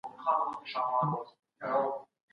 د 0.03 0.03
ظالمانو 0.71 1.19